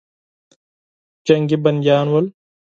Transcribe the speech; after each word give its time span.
جنګي 1.25 1.57
بندیان 1.63 2.07
ول. 2.09 2.25